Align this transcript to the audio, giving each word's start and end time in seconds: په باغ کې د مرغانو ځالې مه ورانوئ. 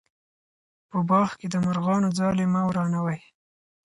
په 0.89 0.97
باغ 1.09 1.29
کې 1.39 1.47
د 1.49 1.55
مرغانو 1.65 2.09
ځالې 2.19 2.45
مه 2.53 2.61
ورانوئ. 2.67 3.19